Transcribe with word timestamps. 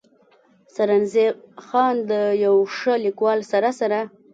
“سرنزېب 0.73 1.35
خان 1.65 1.95
د 2.09 2.11
يو 2.45 2.55
ښه 2.75 2.93
ليکوال 3.05 3.39
سره 3.51 3.69
سره 3.79 3.99